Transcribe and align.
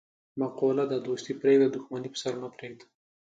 مقوله 0.39 0.85
ده: 0.91 0.97
دوستي 1.07 1.33
پرېږده، 1.41 1.67
دښمني 1.75 2.09
په 2.13 2.17
سر 2.21 2.33
مه 2.41 2.49
پرېږده. 2.55 2.85